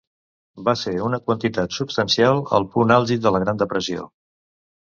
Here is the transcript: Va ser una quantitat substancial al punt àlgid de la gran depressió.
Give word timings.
Va 0.69 0.73
ser 0.83 0.93
una 1.07 1.19
quantitat 1.27 1.77
substancial 1.77 2.41
al 2.59 2.65
punt 2.77 2.95
àlgid 2.97 3.25
de 3.27 3.37
la 3.37 3.43
gran 3.45 3.63
depressió. 3.65 4.09